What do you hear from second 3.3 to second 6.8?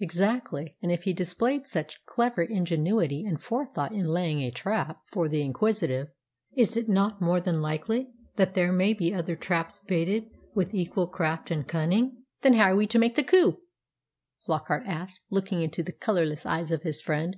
forethought in laying a trap for the inquisitive, is